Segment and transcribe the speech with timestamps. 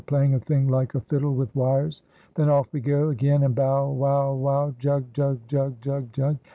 [0.05, 2.01] playing a thing like a fiddle with wires;
[2.33, 3.87] then "off we go" again, and bow!
[3.87, 4.33] wow!
[4.33, 4.73] wow!
[4.79, 5.05] jug!
[5.13, 5.39] jug!
[5.47, 5.79] jug!
[5.79, 6.11] jug!
[6.11, 6.39] jug!